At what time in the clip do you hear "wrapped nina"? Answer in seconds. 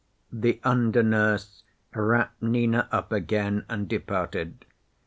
1.93-2.89